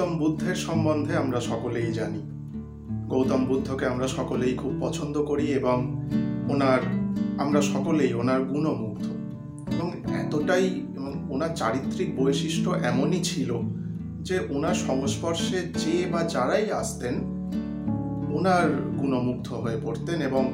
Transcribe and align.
গৌতম 0.00 0.18
বুদ্ধের 0.18 0.54
সম্বন্ধে 0.54 1.16
আমরা 1.16 1.40
সকলেই 1.40 1.92
জানি। 1.92 2.18
গৌতম 3.08 3.44
বুদ্ধকে 3.44 3.86
আমরা 3.86 4.08
সকলেই 4.08 4.54
খুব 4.54 4.72
পছন্দ 4.80 5.24
করি 5.24 5.46
এবং 5.46 6.06
ওনার, 6.50 6.78
আমরা 7.38 7.62
সকলেই 7.62 8.14
ওনার 8.14 8.44
গুণমুগ্ধ। 8.44 9.06
এবং 9.74 9.92
এতটাই, 10.14 10.66
এবং 10.96 11.26
ওনার 11.30 11.56
চারিত্রিক 11.56 12.16
বৈশিষ্ট্য 12.16 12.70
এমনই 12.70 13.20
ছিল 13.22 13.52
যে 14.22 14.40
ওনার 14.50 14.74
সংস্পর্শে 14.74 15.60
যে 15.60 16.06
বা 16.12 16.22
যারাই 16.22 16.70
আসতেন, 16.70 17.14
ওনার 18.34 18.82
গুণমুগ্ধ 18.98 19.52
হয়ে 19.52 19.76
পড়তেন 19.82 20.22
এবং 20.22 20.52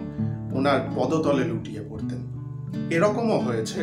ওনার 0.52 0.80
পদতলে 0.96 1.44
লুটিয়ে 1.44 1.80
পড়তেন। 1.90 2.18
এরকমও 2.90 3.38
হয়েছে, 3.38 3.80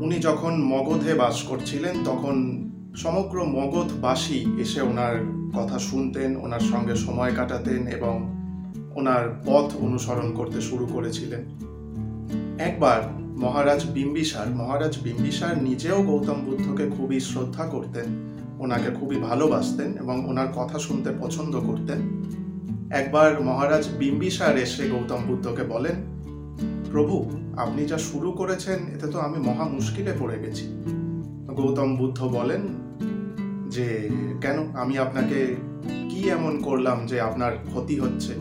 উনি 0.00 0.18
যখন 0.18 0.62
মগধে 0.62 1.14
বাস 1.14 1.42
করছিলেন 1.42 1.96
তখন 2.04 2.67
সমগ্র 2.96 3.44
মগধবাসী 3.44 4.46
এসে 4.60 4.82
ওনার 4.82 5.16
কথা 5.54 5.78
শুনতেন, 5.78 6.36
ওনার 6.36 6.60
সঙ্গে 6.60 6.96
সময় 6.96 7.32
কাটাতেন 7.34 7.86
এবং 7.86 8.34
ওনার 8.94 9.40
পথ 9.46 9.76
অনুসরণ 9.80 10.34
করতে 10.34 10.60
শুরু 10.60 10.86
করেছিলেন। 10.86 11.44
একবার 12.58 13.02
মহারাজ 13.38 13.84
বিম্বিসার 13.90 14.46
মহারাজ 14.50 14.98
বিম্বিসার 14.98 15.62
নিজেও 15.62 16.02
গৌতম 16.02 16.44
বুদ্ধকে 16.44 16.90
খুবই 16.90 17.20
শ্রদ্ধা 17.20 17.64
করতেন, 17.64 18.04
ওনাকে 18.58 18.90
খুবই 18.90 19.16
ভালোবাসতেন 19.16 19.92
এবং 19.92 20.28
ওনার 20.28 20.46
কথা 20.54 20.78
শুনতে 20.78 21.10
পছন্দ 21.20 21.60
করতেন। 21.60 21.98
একবার 22.90 23.42
মহারাজ 23.42 23.88
বিম্বিসার 23.98 24.58
এসে 24.58 24.88
গৌতম 24.88 25.20
বুদ্ধকে 25.26 25.62
বলেন, 25.62 25.94
প্রভু, 26.90 27.30
আপনি 27.56 27.86
যা 27.86 27.98
শুরু 27.98 28.32
করেছেন, 28.32 28.78
এতে 28.94 29.06
তো 29.06 29.20
আমি 29.20 29.38
মহা 29.38 29.64
মুশকিলে 29.64 30.12
পড়ে 30.18 30.38
গেছি। 30.38 30.97
গৌতম 31.56 31.96
বুদ্ধ 31.96 32.24
বলেন 32.24 32.60
যে, 33.70 34.08
কেন? 34.40 34.72
আমি 34.74 34.98
আপনাকে 34.98 35.56
কি 36.10 36.28
এমন 36.28 36.62
করলাম 36.62 37.06
যে 37.06 37.20
আপনার 37.20 37.52
ক্ষতি 37.52 38.00
হচ্ছে? 38.00 38.34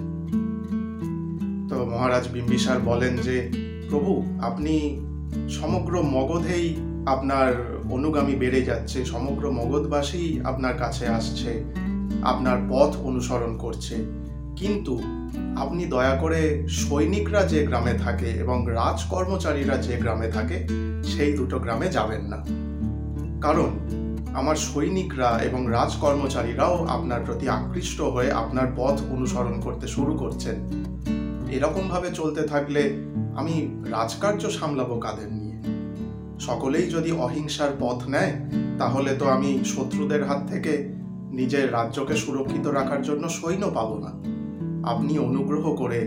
তো 1.70 1.86
মহারাজ 1.86 2.28
বিম্বিসার 2.28 2.80
বলেন 2.80 3.18
যে, 3.18 3.52
প্রভু, 3.90 4.40
আপনি 4.42 5.00
সমগ্র 5.50 6.02
মগধেই 6.02 6.76
আপনার 7.06 7.78
অনুগামী 7.90 8.36
বেড়ে 8.36 8.62
যাচ্ছে, 8.62 9.06
সমগ্র 9.06 9.52
মগধবাসী 9.52 10.40
আপনার 10.44 10.78
কাছে 10.78 11.08
আসছে, 11.08 11.64
আপনার 12.24 12.58
পথ 12.70 12.96
অনুসরণ 12.98 13.58
করছে। 13.58 13.96
কিন্তু 14.56 15.00
আপনি 15.56 15.86
দয়া 15.86 16.16
করে 16.16 16.68
সৈনিকরা 16.70 17.44
যে 17.44 17.66
গ্রামে 17.66 17.94
থাকে 17.94 18.26
এবং 18.26 18.66
রাজ 18.70 19.04
কর্মচারীরা 19.04 19.78
যে 19.78 19.98
গ্রামে 19.98 20.28
থাকে, 20.28 20.68
সেই 21.04 21.34
দুটো 21.38 21.60
গ্রামে 21.60 21.88
যাবেন 21.88 22.22
না। 22.22 22.67
কারণ 23.42 23.70
আমার 24.34 24.56
সৈনিকরা 24.56 25.40
এবং 25.40 25.66
রাজ 25.70 25.96
কর্মচারীরাও 25.96 26.86
আপনার 26.90 27.22
প্রতি 27.26 27.50
আকৃষ্ট 27.50 28.02
হয়ে 28.02 28.32
আপনার 28.32 28.68
পথ 28.78 29.02
অনুসরণ 29.12 29.62
করতে 29.62 29.88
শুরু 29.88 30.14
করছেন। 30.14 30.56
এরকমভাবে 31.52 32.10
চলতে 32.14 32.44
থাকলে 32.44 32.94
আমি 33.36 33.82
রাজকার্য 33.90 34.50
সামলাবো 34.50 35.00
কাদের 35.00 35.34
নিয়ে? 35.34 35.58
সকলেই 36.40 36.90
যদি 36.90 37.12
অহিংসার 37.12 37.70
পথ 37.80 38.08
নেয়, 38.08 38.34
তাহলে 38.78 39.16
তো 39.16 39.28
আমি 39.30 39.60
শত্রুদের 39.66 40.24
হাত 40.24 40.48
থেকে 40.48 40.94
নিজের 41.32 41.74
রাজ্যকে 41.74 42.16
সুরক্ষিত 42.16 42.68
রাখার 42.68 43.02
জন্য 43.02 43.30
সৈন্য 43.30 43.72
পাব 43.74 43.98
না। 43.98 44.12
আপনি 44.90 45.20
অনুগ্রহ 45.20 45.76
করে 45.76 46.00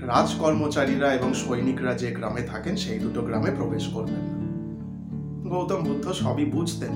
রাজ 0.00 0.34
কর্মচারীরা 0.34 1.14
এবং 1.14 1.34
সৈনিকরা 1.34 1.94
যে 1.94 2.10
গ্রামে 2.10 2.42
থাকেন, 2.42 2.76
সেই 2.76 2.98
দুটো 2.98 3.22
গ্রামে 3.22 3.50
প্রবেশ 3.50 3.88
করবেন 3.88 4.38
না। 4.38 4.43
গৌতম 5.50 5.84
বুদ্ধ 5.84 6.12
সবই 6.12 6.44
বুঝতেন। 6.44 6.92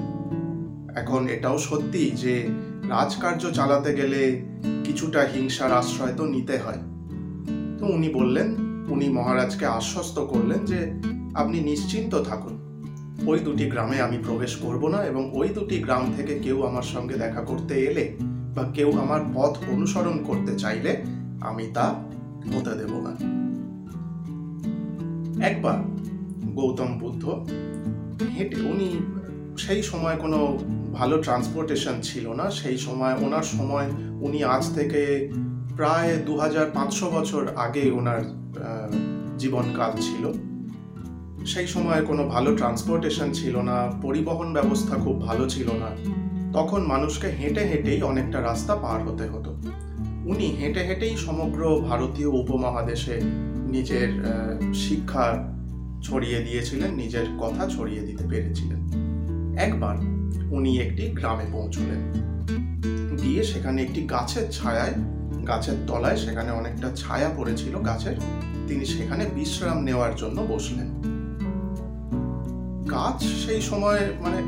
এখন 0.97 1.29
এটাও 1.29 1.59
সত্যি 1.59 2.11
যে 2.11 2.49
রাজকার্য 2.89 3.51
চালাতে 3.51 3.95
গেলে 3.95 4.43
কিছুটা 4.85 5.21
হিংসার 5.35 5.73
আশ্রয় 5.73 6.13
তো 6.17 6.27
নিতে 6.27 6.59
হয়। 6.59 6.81
তো 7.79 7.87
উনি 7.87 8.09
বললেন, 8.09 8.55
উনি 8.91 9.09
মহারাজকে 9.09 9.67
আশ্বস্ত 9.67 10.19
করলেন 10.19 10.65
যে 10.65 10.81
আপনি 11.35 11.61
নিশ্চিন্ত 11.61 12.23
থাকুন। 12.23 12.55
ওই 13.27 13.39
দুটি 13.39 13.71
গ্রামে 13.71 14.01
আমি 14.01 14.19
প্রবেশ 14.25 14.57
করব 14.57 14.89
না 14.89 15.05
এবং 15.05 15.31
ওই 15.35 15.49
দুটি 15.49 15.79
গ্রাম 15.79 16.13
থেকে 16.17 16.39
কেউ 16.39 16.63
আমার 16.63 16.83
সঙ্গে 16.83 17.15
দেখা 17.15 17.41
করতে 17.41 17.75
এলে 17.75 18.17
বা 18.57 18.63
কেউ 18.75 18.99
আমার 18.99 19.21
পথ 19.35 19.57
অনুসরণ 19.69 20.25
করতে 20.25 20.59
চাইলে 20.59 21.03
আমি 21.41 21.67
তা 21.75 21.87
হতে 22.55 22.71
দেব 22.71 22.93
না। 23.07 23.13
একবার 25.47 25.79
গৌতম 26.55 26.99
বুদ্ধ 26.99 27.47
হেঁটে। 28.25 28.61
উনি 28.61 28.99
সেই 29.59 29.83
সময় 29.83 30.17
কোনো 30.17 30.59
ভালো 30.93 31.23
ট্রান্সপোর্টেশন 31.23 31.93
ছিল 32.03 32.33
না। 32.33 32.51
সেই 32.51 32.79
সময়, 32.79 33.15
ওনার 33.27 33.43
সময় 33.43 33.87
উনি 34.21 34.45
আজ 34.45 34.75
থেকে 34.75 35.31
প্রায় 35.77 36.17
দু 36.27 36.39
হাজার 36.39 36.71
পাঁচশো 36.75 37.11
বছর 37.11 37.47
আগে 37.57 37.91
ওনার 37.91 38.21
জীবনকাল 39.39 39.93
ছিল। 40.01 40.33
সেই 41.47 41.67
সময় 41.67 42.03
কোনো 42.03 42.25
ভালো 42.25 42.57
ট্রান্সপোর্টেশন 42.57 43.33
ছিল 43.33 43.61
না, 43.61 43.93
পরিবহন 44.03 44.53
ব্যবস্থা 44.53 44.97
খুব 44.97 45.23
ভালো 45.23 45.49
ছিল 45.49 45.69
না। 45.73 45.91
তখন 46.53 46.83
মানুষকে 46.83 47.27
হেঁটে 47.27 47.61
হেঁটেই 47.61 48.03
অনেকটা 48.03 48.43
রাস্তা 48.43 48.77
পার 48.77 49.09
হতে 49.09 49.25
হতো। 49.29 49.51
উনি 50.25 50.47
হেঁটে 50.47 50.81
হেঁটেই 50.81 51.17
সমগ্র 51.17 51.81
ভারতীয় 51.81 52.29
উপমহাদেশে 52.29 53.21
নিজের 53.71 54.09
শিক্ষা 54.75 55.58
ছড়িয়ে 56.09 56.39
দিয়েছিলেন, 56.39 56.95
নিজের 56.95 57.27
কথা 57.41 57.69
ছড়িয়ে 57.69 58.01
দিতে 58.01 58.25
পেরেছিলেন। 58.29 58.81
একবার 59.59 59.97
উনি 60.51 60.79
একটি 60.79 61.03
গ্রামে 61.03 61.45
পৌঁছলেন। 61.53 62.01
গিয়ে 63.23 63.45
সেখানে 63.45 63.83
একটি 63.83 64.03
গাছের 64.03 64.51
ছায়ায়, 64.51 64.93
গাছের 65.47 65.75
তলায় 65.87 66.17
সেখানে 66.17 66.51
অনেকটা 66.51 66.93
ছায়া 66.97 67.31
পড়েছিল 67.37 67.79
গাছের, 67.79 68.17
তিনি 68.69 68.85
সেখানে 68.85 69.27
বিশ্রাম 69.35 69.79
নেওয়ার 69.83 70.17
জন্য 70.17 70.47
বসলেন। 70.49 70.89
গাছ 72.91 73.23
সেই 73.47 73.61
সময় 73.61 74.01
মানে 74.21 74.41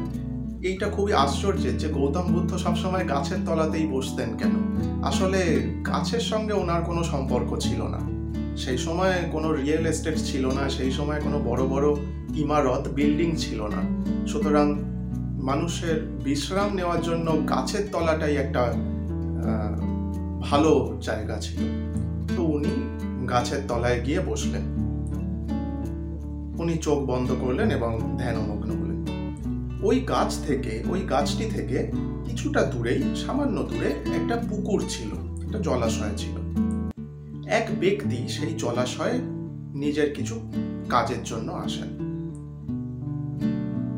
এইটা 0.69 0.88
খুবই 0.88 1.12
আশ্চর্যের 1.12 1.78
যে 1.78 1.88
গৌতম 1.88 2.26
বুদ্ধ 2.32 2.56
সবসময় 2.56 3.09
গাছের 3.09 3.38
তলাতেই 3.47 3.87
বসতেন 3.87 4.37
কেন? 4.37 4.53
আসলে 5.04 5.60
গাছের 5.87 6.20
সঙ্গে 6.20 6.53
ওনার 6.53 6.82
কোনো 6.82 7.04
সম্পর্ক 7.04 7.56
ছিল 7.59 7.82
না। 7.82 8.19
সেই 8.65 8.78
সময় 8.78 9.15
কোনো 9.32 9.53
রিয়েল 9.53 9.87
এস্টেট 9.87 10.16
ছিল 10.19 10.47
না, 10.47 10.69
সেই 10.69 10.91
সময় 10.91 11.21
কোনো 11.21 11.38
বড় 11.38 11.62
বড় 11.66 11.97
ইমারত 12.34 12.88
বিল্ডিং 12.88 13.37
ছিল 13.37 13.60
না। 13.66 13.81
সুতরাং 14.26 14.66
মানুষের 15.43 15.97
বিশ্রাম 16.25 16.75
নেওয়ার 16.75 17.03
জন্য 17.03 17.26
গাছের 17.49 17.88
তলাটাই 17.93 18.37
একটা 18.37 18.72
ভালো 20.41 20.99
জায়গা 21.03 21.37
ছিল। 21.41 21.60
তো 22.37 22.43
উনি 22.43 22.72
গাছের 23.28 23.60
তলায় 23.69 24.00
গিয়ে 24.04 24.20
বসলেন। 24.20 24.62
উনি 26.59 26.76
চোখ 26.76 26.99
বন্ধ 26.99 27.32
করলেন 27.41 27.70
এবং 27.70 28.16
ধ্যানমগ্ন 28.19 28.70
হলেন। 28.70 29.00
ওই 29.82 30.00
গাছ 30.00 30.31
থেকে, 30.47 30.84
ওই 30.88 31.00
গাছটি 31.00 31.44
থেকে 31.44 31.93
কিছুটা 32.25 32.62
দূরেই, 32.62 33.03
সামান্য 33.26 33.62
দূরে 33.62 33.88
একটা 33.88 34.37
পুকুর 34.49 34.81
ছিল, 34.88 35.10
একটা 35.44 35.59
জলাশয় 35.59 36.15
ছিল। 36.16 36.40
এক 37.50 37.66
ব্যক্তি 37.81 38.28
সেই 38.28 38.55
জলাশয়ে 38.59 39.19
নিজের 39.75 40.15
কিছু 40.15 40.34
কাজের 40.88 41.22
জন্য 41.25 41.53
আসেন। 41.53 41.88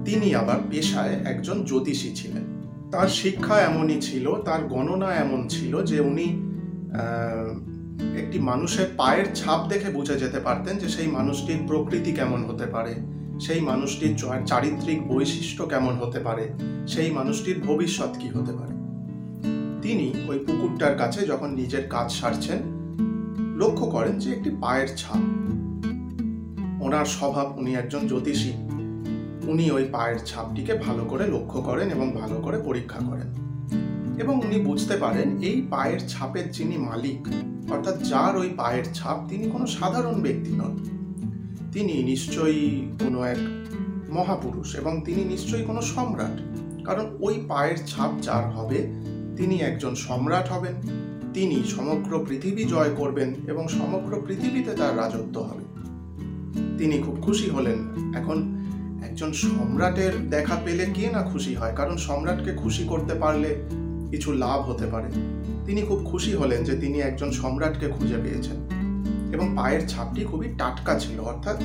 তিনি 0.05 0.35
আবার 0.35 0.57
পেশায় 0.71 1.15
একজন 1.25 1.65
জ্যোতিষী 1.65 2.15
ছিলেন। 2.15 2.45
তার 2.91 3.09
শিক্ষা 3.09 3.61
এমনই 3.61 4.01
ছিল, 4.01 4.35
তার 4.43 4.63
গণনা 4.65 5.15
এমন 5.15 5.49
ছিল 5.49 5.85
যে 5.85 6.01
উনি 6.01 6.27
একটি 8.19 8.39
মানুষের 8.39 8.87
পায়ের 8.97 9.35
ছাপ 9.35 9.69
দেখে 9.69 9.91
বুঝে 9.91 10.19
যেতে 10.19 10.41
পারতেন 10.41 10.79
যে 10.79 10.89
সেই 10.89 11.07
মানুষটির 11.07 11.59
প্রকৃতি 11.67 12.13
কেমন 12.13 12.45
হতে 12.45 12.67
পারে, 12.67 12.95
সেই 13.41 13.61
মানুষটির 13.61 14.17
চারিত্রিক 14.47 15.09
বৈশিষ্ট্য 15.09 15.67
কেমন 15.67 15.95
হতে 15.97 16.21
পারে, 16.21 16.49
সেই 16.89 17.11
মানুষটির 17.11 17.61
ভবিষ্যৎ 17.61 18.19
কি 18.19 18.29
হতে 18.29 18.53
পারে। 18.53 18.75
তিনি 19.83 20.13
ওই 20.29 20.39
পুকুরটার 20.39 20.99
কাছে 20.99 21.27
যখন 21.27 21.51
নিজের 21.51 21.89
কাজ 21.89 22.13
সারছেন 22.13 22.82
লক্ষ্য 23.63 23.87
করেন 23.87 24.19
যে 24.19 24.31
একটি 24.31 24.51
পায়ের 24.61 24.89
ছাপ। 24.97 25.23
ওনার 26.83 27.05
স্বভাব, 27.05 27.59
উনি 27.59 27.75
একজন 27.75 28.07
জ্যোতিষী। 28.07 28.53
উনি 29.47 29.71
ওই 29.71 29.85
পায়ের 29.93 30.19
ছাপটিকে 30.27 30.75
ভালো 30.75 31.05
করে 31.05 31.27
লক্ষ্য 31.27 31.63
করেন 31.63 31.89
এবং 31.89 32.11
ভালো 32.11 32.37
করে 32.37 32.59
পরীক্ষা 32.59 32.99
করেন। 32.99 33.43
এবং 34.21 34.37
উনি 34.37 34.61
বুঝতে 34.61 34.97
পারেন 34.97 35.39
এই 35.39 35.67
পায়ের 35.71 36.01
ছাপের 36.09 36.51
যিনি 36.51 36.77
মালিক, 36.79 37.29
অর্থাৎ 37.73 38.03
যার 38.03 38.37
ওই 38.37 38.51
পায়ের 38.57 38.85
ছাপ, 38.95 39.27
তিনি 39.29 39.51
কোনো 39.51 39.67
সাধারণ 39.67 40.23
ব্যক্তি 40.23 40.53
নন। 40.53 40.79
তিনি 41.73 42.03
নিশ্চয়ই 42.03 42.93
কোনো 43.01 43.23
এক 43.23 43.39
মহাপুরুষ 44.11 44.77
এবং 44.77 45.03
তিনি 45.05 45.25
নিশ্চয়ই 45.25 45.65
কোনো 45.65 45.83
সম্রাট। 45.83 46.41
কারণ 46.85 47.17
ওই 47.21 47.45
পায়ের 47.49 47.77
ছাপ 47.87 48.11
যার 48.23 48.51
হবে, 48.51 48.77
তিনি 49.37 49.55
একজন 49.55 49.95
সম্রাট 49.95 50.49
হবেন। 50.49 50.75
তিনি 51.35 51.65
সমগ্র 51.65 52.27
পৃথিবী 52.29 52.65
জয় 52.65 52.91
করবেন 52.97 53.35
এবং 53.49 53.69
সমগ্র 53.69 54.23
পৃথিবীতে 54.27 54.75
তার 54.75 54.97
রাজত্ব 54.97 55.41
হবে। 55.41 55.65
তিনি 56.79 56.99
খুব 56.99 57.19
খুশি 57.23 57.51
হলেন। 57.51 57.79
এখন 58.15 58.63
একজন 59.05 59.33
সম্রাটের 59.33 60.31
দেখা 60.31 60.57
পেলে 60.65 60.87
কে 60.95 61.11
না 61.11 61.23
খুশি 61.23 61.55
হয়? 61.55 61.73
কারণ 61.77 61.97
সম্রাটকে 61.97 62.53
খুশি 62.53 62.85
করতে 62.85 63.15
পারলে 63.15 63.57
কিছু 64.11 64.33
লাভ 64.33 64.71
হতে 64.71 64.87
পারে। 64.87 65.09
তিনি 65.67 65.83
খুব 65.83 66.05
খুশি 66.05 66.33
হলেন 66.33 66.65
যে 66.65 66.77
তিনি 66.77 67.01
একজন 67.01 67.31
সম্রাটকে 67.31 67.89
খুঁজে 67.89 68.17
পেয়েছেন। 68.23 68.57
এবং 69.33 69.53
পায়ের 69.57 69.89
ছাপটি 69.89 70.25
খুবই 70.25 70.49
টাটকা 70.59 70.99
ছিল। 70.99 71.21
অর্থাৎ 71.21 71.57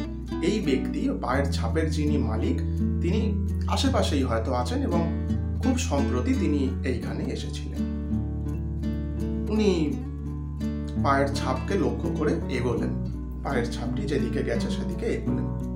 এই 0.44 0.60
ব্যক্তি 0.60 1.10
পায়ের 1.22 1.52
ছাপের 1.52 1.92
যিনি 1.92 2.18
মালিক, 2.18 2.58
তিনি 3.02 3.48
আশেপাশেই 3.68 4.24
হয়তো 4.24 4.54
আছেন 4.54 4.84
এবং 4.84 5.28
খুব 5.64 5.78
সম্প্রতি 5.78 6.34
তিনি 6.34 6.70
এইখানে 6.84 7.24
এসেছিলেন। 7.24 7.87
উনি 9.50 9.94
পায়ের 11.04 11.28
ছাপকে 11.28 11.74
লক্ষ্য 11.74 12.10
করে 12.18 12.40
এগোলেন। 12.50 12.90
পায়ের 13.44 13.72
ছাপটি 13.72 14.02
যেদিকে 14.02 14.44
গেছে 14.44 14.70
সেদিকে 14.70 15.06
এগোলেন। 15.06 15.68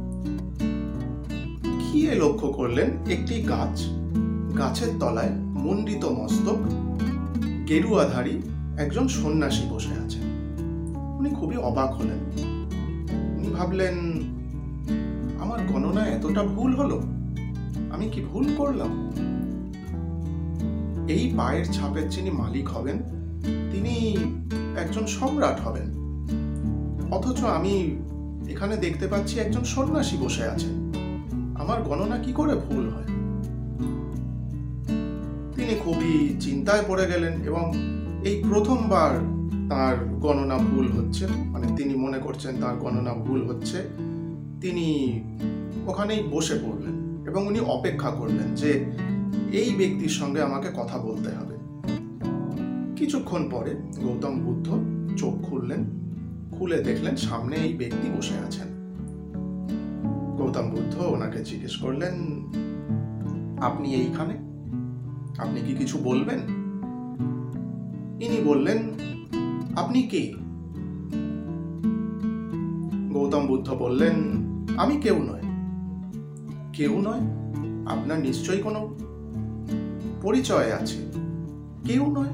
গিয়ে 1.79 2.15
লক্ষ্য 2.15 2.47
করলেন? 2.47 3.11
একটি 3.11 3.43
গাছ। 3.43 3.85
গাছের 4.57 4.87
তলায় 4.99 5.29
মণ্ডিত 5.35 6.05
মস্তক, 6.05 6.57
গেরুয়াধারী 7.67 8.41
একজন 8.77 9.07
সন্ন্যাসী 9.07 9.69
বসে 9.69 10.05
আছেন। 10.05 10.21
উনি 11.19 11.29
খুবই 11.29 11.57
অবাক 11.57 11.93
হলেন। 11.93 12.45
উনি 13.37 13.49
ভাবলেন, 13.49 13.97
আমার 15.41 15.59
গণনা 15.73 16.07
এতটা 16.07 16.43
ভুল 16.43 16.75
হলো? 16.75 17.01
আমি 17.91 18.09
কি 18.09 18.21
ভুল 18.21 18.45
করলাম? 18.57 19.11
এই 21.07 21.33
পায়ের 21.37 21.65
ছাপের 21.65 22.09
যিনি 22.09 22.29
মালিক 22.29 22.69
হবেন 22.69 23.20
তিনি 23.43 24.17
একজন 24.77 25.05
সম্রাট 25.05 25.59
হবেন। 25.61 25.91
অথচ 27.11 27.43
আমি 27.43 27.97
এখানে 28.49 28.77
দেখতে 28.77 29.07
পাচ্ছি 29.07 29.39
একজন 29.39 29.63
সন্ন্যাসী 29.63 30.17
বসে 30.17 30.43
আছেন। 30.43 30.93
আমার 31.55 31.83
গণনা 31.83 32.17
কি 32.17 32.33
করে 32.33 32.55
ভুল 32.55 32.89
হয়? 32.89 33.03
তিনি 35.55 35.75
খুবই 35.83 36.35
চিন্তায় 36.39 36.83
পড়ে 36.87 37.07
গেলেন 37.07 37.41
এবং 37.41 37.73
এই 38.25 38.43
প্রথমবার 38.49 39.11
তার 39.69 40.05
গণনা 40.05 40.57
ভুল 40.57 40.91
হচ্ছে। 40.91 41.27
মানে 41.27 41.67
তিনি 41.77 41.95
মনে 41.95 42.19
করছেন 42.19 42.61
তার 42.61 42.75
গণনা 42.75 43.13
ভুল 43.13 43.49
হচ্ছে। 43.49 43.77
তিনি 44.61 45.19
ওখানেই 45.87 46.23
বসে 46.31 46.53
পড়লেন 46.53 47.23
এবং 47.27 47.47
উনি 47.47 47.59
অপেক্ষা 47.59 48.09
করলেন 48.09 48.55
যে 48.55 48.71
এই 49.51 49.75
ব্যক্তির 49.75 50.09
সঙ্গে 50.09 50.41
আমাকে 50.41 50.67
কথা 50.77 50.97
বলতে 50.97 51.29
হবে। 51.29 51.60
কিছুক্ষণ 53.01 53.49
পরে 53.51 53.75
গৌতম 54.03 54.39
বুদ্ধ 54.39 54.79
চোখ 55.17 55.33
খুললেন, 55.49 55.85
খুলে 56.51 56.83
দেখলেন 56.83 57.15
সামনে 57.15 57.55
এই 57.55 57.73
ব্যক্তি 57.73 58.09
বসে 58.17 58.37
আছেন। 58.37 58.67
গৌতম 60.37 60.69
বুদ্ধ 60.69 61.01
ওনাকে 61.01 61.43
জিজ্ঞেস 61.43 61.75
করলেন, 61.75 62.13
আপনি 63.61 63.95
এইখানে? 63.95 64.33
আপনি 65.37 65.61
কি 65.61 65.73
কিছু 65.73 65.97
বলবেন? 66.03 66.39
ইনি 68.21 68.41
বললেন, 68.45 68.77
আপনি 69.75 70.03
কে? 70.03 70.33
গৌতম 73.13 73.47
বুদ্ধ 73.47 73.73
বললেন, 73.73 74.13
আমি 74.77 74.97
কেউ 74.97 75.23
নয়। 75.23 75.43
কেউ 76.73 77.01
নয়? 77.01 77.21
আপনার 77.85 78.19
নিশ্চয়ই 78.19 78.61
কোনো 78.61 78.95
পরিচয় 80.21 80.71
আছে? 80.71 81.11
কেউ 81.85 82.05
নয়? 82.07 82.29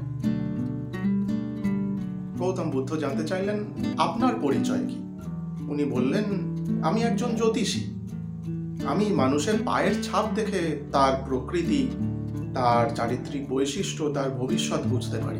গৌতম 2.38 2.70
বুদ্ধ 2.70 2.96
জানতে 2.96 3.28
চাইলেন, 3.28 3.64
আপনার 3.98 4.34
পরিচয় 4.42 4.86
কি? 4.88 5.18
উনি 5.68 5.84
বললেন, 5.84 6.24
আমি 6.82 7.02
একজন 7.02 7.36
জ্যোতিষী। 7.36 7.80
আমি 8.86 9.12
মানুষের 9.12 9.54
পায়ের 9.64 10.02
ছাপ 10.02 10.24
দেখে 10.34 10.82
তার 10.92 11.22
প্রকৃতি, 11.28 11.88
তার 12.54 12.96
চারিত্রিক 12.96 13.48
বৈশিষ্ট্য, 13.48 14.12
তার 14.12 14.30
ভবিষ্যৎ 14.30 14.86
বুঝতে 14.86 15.18
পারি। 15.18 15.38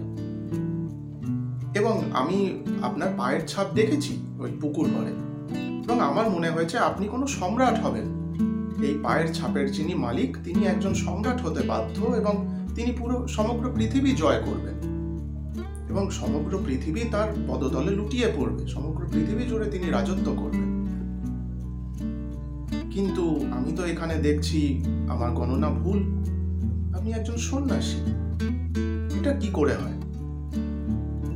এবং 1.75 2.03
আমি 2.13 2.59
আপনার 2.83 3.15
পায়ের 3.17 3.49
ছাপ 3.49 3.67
দেখেছি 3.75 4.19
ওই 4.39 4.51
পুকুর 4.61 4.89
ঘরে। 4.89 5.29
এবং 5.85 6.01
আমার 6.01 6.31
মনে 6.31 6.51
হয়েছে 6.51 6.79
আপনি 6.79 7.09
কোনো 7.09 7.27
সম্রাট 7.27 7.81
হবেন। 7.81 8.05
এই 8.83 8.99
পায়ের 9.03 9.35
ছাপের 9.35 9.73
যিনি 9.73 9.95
মালিক, 9.95 10.37
তিনি 10.45 10.67
একজন 10.67 10.95
সম্রাট 10.95 11.41
হতে 11.41 11.63
বাধ্য 11.63 12.05
এবং 12.05 12.49
তিনি 12.75 12.93
পুরো 12.93 13.29
সমগ্র 13.29 13.73
পৃথিবী 13.75 14.11
জয় 14.13 14.43
করবেন। 14.47 14.88
এবং 15.89 16.11
সমগ্র 16.11 16.59
পৃথিবী 16.67 17.01
তার 17.01 17.33
পদতলে 17.49 17.91
লুটিয়ে 17.91 18.33
পড়বে। 18.37 18.67
সমগ্র 18.67 19.07
পৃথিবী 19.13 19.45
জুড়ে 19.45 19.71
তিনি 19.71 19.91
রাজত্ব 19.91 20.35
করবেন। 20.37 20.79
কিন্তু 22.91 23.45
আমি 23.57 23.73
তো 23.77 23.85
এখানে 23.85 24.15
দেখছি 24.15 24.85
আমার 25.09 25.31
গণনা 25.31 25.71
ভুল। 25.71 25.99
আমি 26.99 27.13
একজন 27.13 27.37
সন্ন্যাসী। 27.37 27.97
এটা 29.21 29.33
কি 29.33 29.49
করে 29.53 29.75
হয়? 29.75 29.99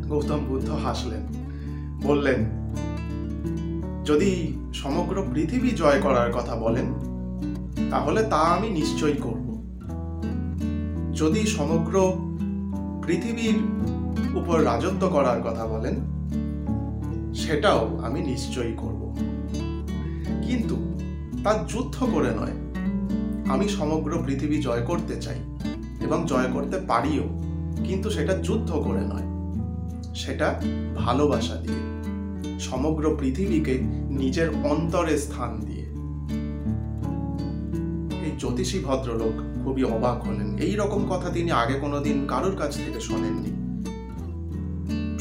গৌতম 0.08 0.38
বুদ্ধ 0.48 0.70
হাসলেন, 0.70 1.20
বললেন, 2.02 2.44
যদি 4.04 4.58
সমগ্র 4.74 5.24
পৃথিবী 5.34 5.70
জয় 5.70 6.00
করার 6.00 6.32
কথা 6.32 6.56
বলেন, 6.56 6.86
তাহলে 7.90 8.22
তা 8.22 8.36
আমি 8.36 8.70
নিশ্চয়ই 8.70 9.16
করব। 9.16 9.52
যদি 11.14 11.46
সমগ্র 11.46 12.12
পৃথিবীর 13.06 13.54
উপর 14.34 14.56
রাজত্ব 14.64 15.02
করার 15.08 15.38
কথা 15.42 15.64
বলেন, 15.66 15.94
সেটাও 17.34 17.80
আমি 18.02 18.20
নিশ্চয়ই 18.22 18.74
করব। 18.76 19.02
কিন্তু 20.46 20.76
তা 21.44 21.52
যুদ্ধ 21.68 21.96
করে 22.14 22.30
নয়, 22.40 22.56
আমি 23.52 23.66
সমগ্র 23.68 24.10
পৃথিবী 24.26 24.56
জয় 24.62 24.84
করতে 24.90 25.14
চাই 25.20 25.38
এবং 26.00 26.18
জয় 26.26 26.48
করতে 26.52 26.76
পারিও, 26.90 27.26
কিন্তু 27.84 28.08
সেটা 28.10 28.34
যুদ্ধ 28.38 28.70
করে 28.86 29.02
নয়, 29.12 29.26
সেটা 30.14 30.48
ভালোবাসা 30.96 31.56
দিয়ে, 31.56 31.82
সমগ্র 32.60 33.04
পৃথিবীকে 33.20 33.74
নিজের 34.20 34.48
অন্তরে 34.64 35.14
স্থান 35.18 35.50
দিয়ে। 35.60 35.86
এই 38.26 38.32
জ্যোতিষী 38.38 38.78
ভদ্রলোক 38.84 39.34
খুবই 39.62 39.84
অবাক 39.84 40.18
হলেন। 40.26 40.48
এই 40.58 40.74
রকম 40.76 41.00
কথা 41.08 41.28
তিনি 41.30 41.50
আগে 41.52 41.76
কোনোদিন 41.80 42.16
কারোর 42.28 42.54
কাছ 42.56 42.72
থেকে 42.76 43.00
শোনেননি। 43.00 43.51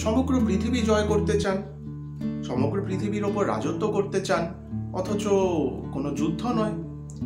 সমগ্র 0.03 0.33
পৃথিবী 0.47 0.79
জয় 0.89 1.05
করতে 1.11 1.33
চান, 1.43 1.57
সমগ্র 2.47 2.77
পৃথিবীর 2.87 3.23
ওপর 3.29 3.43
রাজত্ব 3.53 3.83
করতে 3.95 4.19
চান, 4.27 4.43
অথচ 4.99 5.23
কোনো 5.93 6.09
যুদ্ধ 6.19 6.41
নয়, 6.59 6.75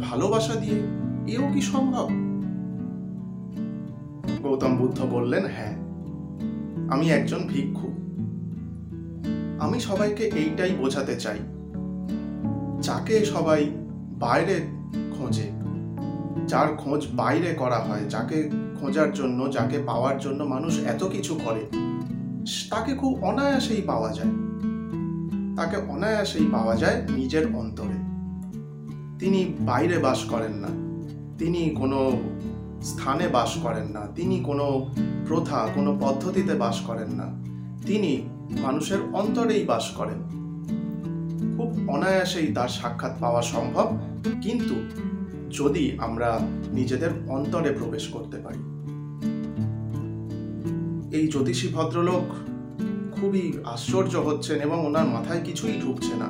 ভালোবাসা 0.07 0.55
দিয়ে 0.63 0.79
এও 1.33 1.45
কি 1.53 1.61
সম্ভব? 1.71 2.07
গৌতম 4.43 4.73
বুদ্ধ 4.79 4.99
বললেন 5.15 5.43
হ্যাঁ 5.55 5.75
আমি 6.93 7.05
একজন 7.17 7.41
ভিক্ষু। 7.51 7.89
আমি 9.65 9.77
সবাইকে 9.89 10.23
এইটাই 10.41 10.73
বোঝাতে 10.81 11.15
চাই, 11.23 11.39
যাকে 12.87 13.15
সবাই 13.33 13.61
বাইরে 14.23 14.55
খোঁজে, 15.15 15.47
যার 16.51 16.69
খোঁজ 16.81 17.01
বাইরে 17.21 17.51
করা 17.61 17.79
হয়, 17.87 18.03
যাকে 18.13 18.37
খোঁজার 18.79 19.09
জন্য, 19.19 19.39
যাকে 19.55 19.77
পাওয়ার 19.89 20.17
জন্য 20.19 20.39
মানুষ 20.53 20.73
এত 20.93 21.01
কিছু 21.15 21.33
করে। 21.45 21.63
তাকে 22.75 22.95
খুব 22.95 23.23
অনায়াসেই 23.23 23.81
পাওয়া 23.81 24.13
যায়। 24.13 24.31
তাকে 25.55 25.75
অনায়াসেই 25.75 26.45
পাওয়া 26.51 26.75
যায় 26.75 27.07
নিজের 27.15 27.55
অন্তরে। 27.55 28.15
তিনি 29.19 29.53
বাইরে 29.59 29.99
বাস 29.99 30.25
করেন 30.25 30.51
না। 30.51 30.67
তিনি 31.37 31.69
কোনো 31.69 32.11
স্থানে 32.81 33.27
বাস 33.27 33.57
করেন 33.57 33.87
না। 33.87 34.07
তিনি 34.15 34.39
কোনো 34.39 34.87
প্রথা, 35.27 35.67
কোনো 35.75 35.97
পদ্ধতিতে 36.01 36.53
বাস 36.53 36.81
করেন 36.81 37.09
না। 37.11 37.23
তিনি 37.85 38.29
মানুষের 38.49 38.97
অন্তরেই 39.13 39.63
বাস 39.63 39.91
করেন। 39.91 40.29
খুব 41.57 41.89
অনায়াসেই 41.89 42.53
তার 42.53 42.67
সাক্ষাৎ 42.67 43.19
পাওয়া 43.19 43.41
সম্ভব। 43.41 43.97
কিন্তু 44.41 44.75
যদি 45.51 45.97
আমরা 45.97 46.39
নিজেদের 46.73 47.09
অন্তরে 47.27 47.71
প্রবেশ 47.71 48.07
করতে 48.07 48.37
পারি। 48.37 48.59
এই 51.17 51.27
জ্যোতিষী 51.27 51.67
ভদ্রলোক 51.67 52.54
খুবই 53.25 53.53
আশ্চর্য 53.63 54.15
হচ্ছেন 54.15 54.59
এবং 54.59 54.85
ওনার 54.85 55.05
মাথায় 55.05 55.41
কিছুই 55.43 55.73
ঢুকছে 55.81 56.13
না। 56.15 56.29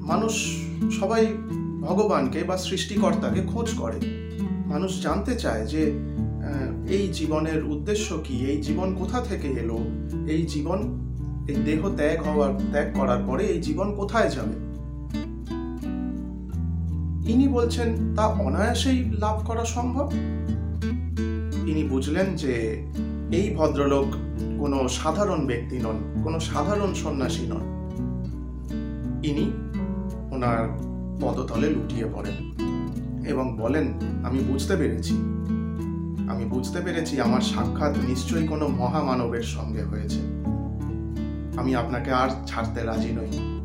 মানুষ 0.00 0.56
সবাই 1.00 1.26
ভগবানকে 1.80 2.44
বা 2.44 2.56
সৃষ্টিকর্তাকে 2.56 3.42
খোঁজ 3.46 3.74
করে। 3.74 4.00
মানুষ 4.66 5.02
জানতে 5.02 5.34
চায় 5.34 5.66
যে 5.66 5.92
এই 6.88 7.08
জীবনের 7.12 7.64
উদ্দেশ্য 7.64 8.20
কি? 8.24 8.34
এই 8.34 8.62
জীবন 8.62 8.94
কোথা 8.94 9.20
থেকে 9.20 9.48
এলো? 9.48 9.78
এই 10.26 10.42
জীবন, 10.42 10.78
এই 11.48 11.54
দেহ 11.54 11.96
ত্যাগ 11.96 12.22
হওয়ার, 12.22 12.54
ত্যাগ 12.72 12.94
করার 12.94 13.24
পরে 13.26 13.44
এই 13.44 13.60
জীবন 13.60 13.94
কোথায় 13.94 14.30
যাবে? 14.30 14.56
ইনি 17.32 17.48
বলছেন, 17.48 18.14
তা 18.14 18.26
অনায়াসেই 18.26 19.10
লাভ 19.10 19.46
করা 19.46 19.64
সম্ভব? 19.64 20.10
ইনি 21.66 21.84
বুঝলেন 21.84 22.36
যে, 22.36 22.52
এই 23.32 23.54
ভদ্রলোক 23.56 24.06
কোনো 24.64 24.88
সাধারণ 24.88 25.46
ব্যক্তি 25.46 25.78
নন, 25.78 26.20
কোনো 26.24 26.40
সাধারণ 26.40 26.94
সন্ন্যাসী 26.94 27.46
নন। 27.46 27.64
ইনি 29.24 29.52
ওনার 30.34 30.68
পদতলে 31.20 31.70
লুটিয়ে 31.70 32.04
পড়েন 32.14 32.52
এবং 33.26 33.58
বলেন, 33.58 33.92
আমি 34.24 34.38
বুঝতে 34.38 34.76
পেরেছি। 34.76 35.14
আমি 36.28 36.44
বুঝতে 36.44 36.80
পেরেছি 36.80 37.20
আমার 37.20 37.40
সাক্ষাৎ 37.40 37.96
নিশ্চয়ই 38.04 38.46
কোনো 38.46 38.68
মহামানবের 38.68 39.42
সঙ্গে 39.42 39.82
হয়েছে। 39.82 40.18
আমি 41.56 41.74
আপনাকে 41.74 42.12
আর 42.12 42.28
ছাড়তে 42.46 42.84
রাজি 42.84 43.12
নই। 43.12 43.60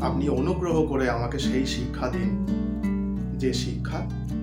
আপনি 0.00 0.28
অনুগ্রহ 0.28 0.86
করে 0.86 1.10
আমাকে 1.10 1.38
সেই 1.38 1.66
শিক্ষা 1.66 2.08
দিন, 2.08 2.46
যে 3.38 3.52
শিক্ষা 3.52 4.00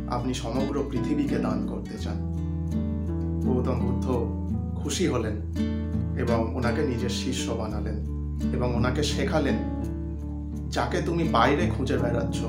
আপনি 0.09 0.33
সমগ্র 0.33 0.83
পৃথিবীকে 0.91 1.35
দান 1.35 1.67
করতে 1.67 1.97
চান। 1.97 2.17
গৌতম 3.43 3.79
বুদ্ধ 3.79 4.37
খুশি 4.83 5.07
হলেন 5.07 5.35
এবং 6.17 6.55
ওনাকে 6.55 6.81
নিজের 6.87 7.09
শিষ্য 7.09 7.51
বানালেন 7.51 7.97
এবং 8.53 8.75
ওনাকে 8.75 9.03
শেখালেন, 9.03 9.57
যাকে 10.69 11.01
তুমি 11.01 11.23
বাইরে 11.23 11.71
খুঁজে 11.77 11.97
বেড়াচ্ছ, 11.97 12.39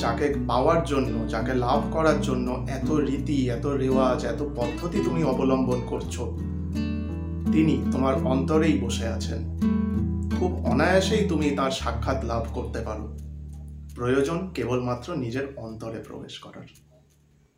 যাকে 0.00 0.34
পাওয়ার 0.48 0.84
জন্য, 0.84 1.28
যাকে 1.28 1.54
লাভ 1.54 1.80
করার 1.92 2.20
জন্য 2.20 2.66
এত 2.70 2.90
রীতি, 2.90 3.48
এত 3.48 3.66
রেওয়াজ, 3.66 4.24
এত 4.24 4.42
পদ্ধতি 4.56 4.98
তুমি 5.04 5.24
অবলম্বন 5.24 5.80
করছ, 5.86 6.20
তিনি 7.52 7.74
তোমার 7.92 8.14
অন্তরেই 8.24 8.80
বসে 8.80 9.06
আছেন। 9.06 9.40
খুব 10.38 10.66
অনায়াসেই 10.66 11.28
তুমি 11.28 11.50
তার 11.50 11.70
সাক্ষাৎ 11.70 12.24
লাভ 12.24 12.44
করতে 12.54 12.80
পারো। 12.80 13.16
প্রয়োজন 13.94 14.38
কেবলমাত্র 14.54 15.16
নিজের 15.16 15.46
অন্তরে 15.56 15.98
প্রবেশ 16.08 16.38
করার। 16.38 16.91